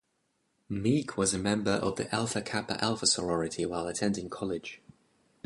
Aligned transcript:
Meek 0.67 1.15
was 1.15 1.31
a 1.31 1.37
member 1.37 1.73
of 1.73 1.95
the 1.95 2.09
Alpha 2.11 2.41
Kappa 2.41 2.83
Alpha 2.83 3.05
sorority 3.05 3.67
while 3.67 3.85
attending 3.87 4.31
college. 4.31 4.81